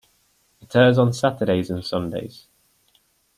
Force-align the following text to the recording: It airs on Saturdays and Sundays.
It 0.61 0.75
airs 0.75 0.97
on 0.97 1.13
Saturdays 1.13 1.69
and 1.69 1.85
Sundays. 1.85 2.47